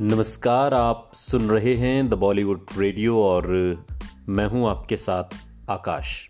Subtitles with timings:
[0.00, 3.46] नमस्कार, आप सुन रहे हैं द बॉलीवुड रेडियो और
[4.28, 5.24] मैं हूँ आपके साथ
[5.70, 6.28] आकाश।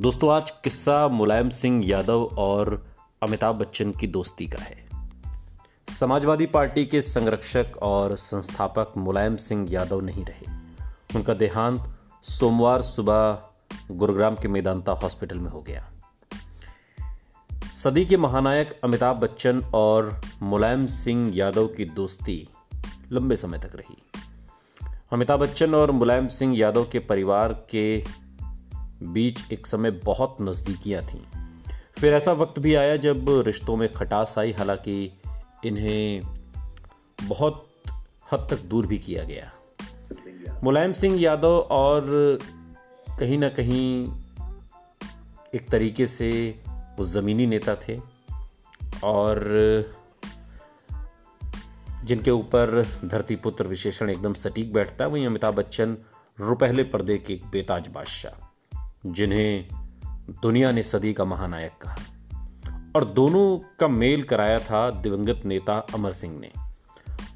[0.00, 2.86] दोस्तों, आज किस्सा मुलायम सिंह यादव और
[3.22, 4.88] अमिताभ बच्चन की दोस्ती का है।
[5.88, 10.52] समाजवादी पार्टी के संरक्षक और संस्थापक मुलायम सिंह यादव नहीं रहे।
[11.16, 13.38] उनका देहांत सोमवार सुबह
[13.90, 15.92] गुरुग्राम के मेदांता हॉस्पिटल में हो गया।
[17.74, 22.48] सदी के महानायक अमिताभ बच्चन और मुलायम सिंह यादव की दोस्ती
[23.12, 23.96] लंबे समय तक रही।
[25.12, 28.04] अमिताभ बच्चन और मुलायम सिंह यादव के परिवार के
[29.02, 31.20] बीच एक समय बहुत नज़दीकियाँ थीं।
[32.00, 35.18] फिर ऐसा वक्त भी आया जब रिश्तों में खटास आई, हालाँकि
[35.66, 36.22] इन्हें
[37.22, 37.68] बहुत
[38.32, 39.52] हद तक दूर भी किया गया।
[40.64, 42.38] मुलायम सिंह यादव और
[43.18, 44.12] कहीं ना कहीं
[45.54, 46.60] एक तरीके से
[46.98, 48.00] वो ज़मीनी नेता थे
[49.04, 49.38] और
[52.06, 55.96] जिनके ऊपर धरती पुत्र विशेषण एकदम सटीक बैठता है, वहीं अमिताभ बच्चन
[56.40, 58.46] रुपहले पर्दे के एक बेताज बादशाह,
[59.06, 59.68] जिन्हें
[60.42, 61.96] दुनिया ने सदी का महानायक कहा।
[62.96, 66.52] और दोनों का मेल कराया था दिवंगत नेता अमर सिंह ने।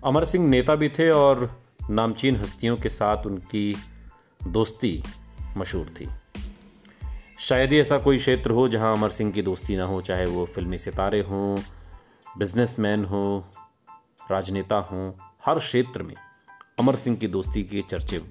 [0.05, 3.77] अमर सिंह नेता भी थे और नामचीन हस्तियों के साथ उनकी
[4.47, 5.03] दोस्ती
[5.57, 6.09] मशहूर थी।
[7.39, 10.47] शायद ही ऐसा कोई क्षेत्र हो जहाँ अमर सिंह की दोस्ती ना हो, चाहे वो
[10.47, 11.61] फिल्मी सितारे हों,
[12.39, 13.51] बिजनेसमैन हो
[14.31, 15.13] राजनेता हों,
[15.47, 16.15] हर क्षेत्र में
[16.79, 18.23] अमर सिंह की दोस्ती के चर्चे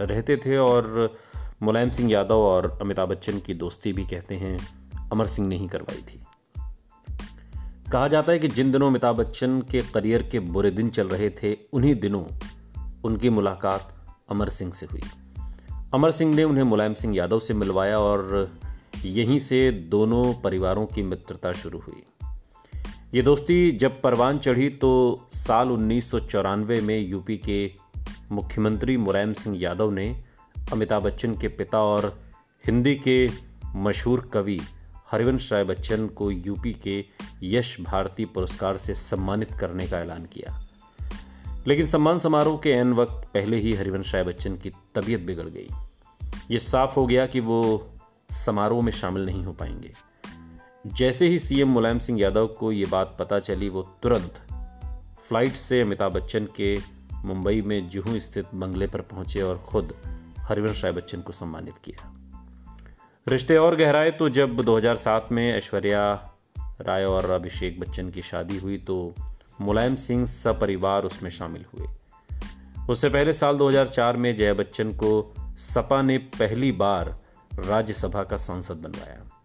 [0.00, 1.16] रहते थे और
[1.62, 4.58] मुलायम सिंह यादव और अमिताभ बच्चन की दोस्ती भी कहते हैं,
[5.12, 6.24] अमर सिंह ने ही करवाई थी।
[7.92, 11.30] कहा जाता है कि जिन दिनों अमिताभ बच्चन के करियर के बुरे दिन चल रहे
[11.30, 12.24] थे, उन्हीं दिनों
[13.04, 13.94] उनकी मुलाकात
[14.30, 15.02] अमर सिंह से हुई।
[15.94, 18.52] अमर सिंह ने उन्हें मुलायम सिंह यादव से मिलवाया और
[19.04, 22.02] यहीं से दोनों परिवारों की मित्रता शुरू हुई।
[23.14, 27.72] ये दोस्ती जब परवान चढ़ी तो साल उन्नीस सौ चौरानवे में यूपी के
[28.32, 30.24] मुख्यमंत्री मुलायम सिंह यादव ने
[30.72, 32.22] अमिताभ बच्चन के पिता और
[32.66, 33.30] हिंदी के
[33.76, 34.60] मशहूर कवि
[35.10, 37.04] हरिवंश राय बच्चन को यूपी के
[37.42, 40.68] यश भारती पुरस्कार से सम्मानित करने का ऐलान किया।
[41.66, 45.68] लेकिन सम्मान समारोह के एन वक्त पहले ही हरिवंश राय बच्चन की तबीयत बिगड़ गई।
[46.50, 47.88] ये साफ़ हो गया कि वो
[48.30, 49.92] समारोह में शामिल नहीं हो पाएँगे।
[50.86, 54.34] जैसे ही सीएम मुलायम सिंह यादव को ये बात पता चली, वो तुरंत
[55.20, 56.78] फ़्लाइट से अमिताभ बच्चन के
[57.24, 59.94] मुंबई में जुहू स्थित बंगले पर पहुँचे और खुद
[60.38, 62.14] हरिवंश राय बच्चन को सम्मानित किया।
[63.28, 66.34] रिश्ते और गहराए तो जब 2007 में ऐश्वर्या
[66.80, 69.14] राय और अभिषेक बच्चन की शादी हुई तो
[69.60, 71.88] मुलायम सिंह सपरिवार उसमें शामिल हुए।
[72.90, 77.18] उससे पहले साल 2004 में जया बच्चन को सपा ने पहली बार
[77.54, 79.37] राज्यसभा का सांसद बनवाया।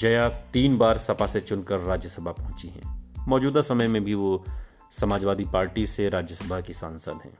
[0.00, 4.44] जया तीन बार सपा से चुनकर राज्यसभा पहुँची हैं। मौजूदा समय में भी वो
[4.90, 7.38] समाजवादी पार्टी से राज्यसभा की सांसद हैं।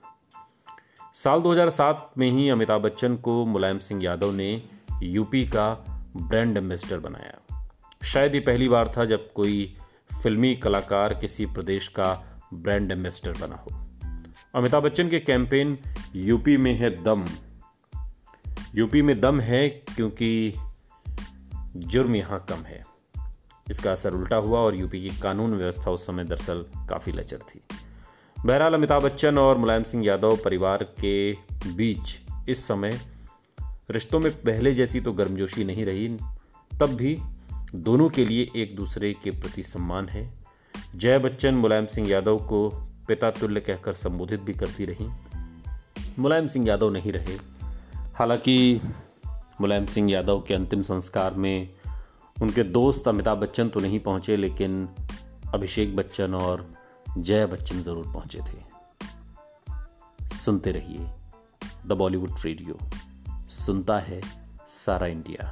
[1.15, 4.63] साल 2007 में ही अमिताभ बच्चन को मुलायम सिंह यादव ने
[5.03, 5.85] यूपी का
[6.17, 7.65] ब्रांड एम्बेसडर बनाया।
[8.05, 9.77] शायद ये पहली बार था जब कोई
[10.23, 13.83] फिल्मी कलाकार किसी प्रदेश का ब्रांड एम्बेसडर बना हो।
[14.55, 15.79] अमिताभ बच्चन के कैंपेन
[16.17, 17.27] यूपी में है दम।
[18.75, 20.55] यूपी में दम है क्योंकि
[21.77, 22.87] जुर्म यहाँ कम है।
[23.71, 27.61] इसका असर उल्टा हुआ और यूपी की कानून व्यवस्था उस समय दरअसल काफ़ी लचर थी।
[28.47, 31.33] बहरहाल अमिताभ बच्चन और मुलायम सिंह यादव परिवार के
[31.75, 33.01] बीच इस समय
[33.91, 36.09] रिश्तों में पहले जैसी तो गर्मजोशी नहीं रही।
[36.81, 37.19] तब भी
[37.75, 40.33] दोनों के लिए एक दूसरे के प्रति सम्मान है।
[40.97, 42.71] जय बच्चन, मुलायम सिंह यादव को
[43.09, 45.11] पिता तुल्य कहकर संबोधित भी करती रहीं।
[46.19, 47.39] मुलायम सिंह यादव नहीं रहे।
[47.95, 48.81] हालाँकि
[49.63, 51.69] मुलायम सिंह यादव के अंतिम संस्कार में
[52.37, 54.89] उनके दोस्त अमिताभ बच्चन तो नहीं पहुँचे, लेकिन
[55.55, 56.67] अभिषेक बच्चन और
[57.19, 61.07] जया बच्चन ज़रूर पहुँचे थे। सुनते रहिए
[61.87, 62.79] द बॉलीवुड रेडियो।
[63.51, 64.21] सुनता है
[64.67, 65.51] सारा इंडिया।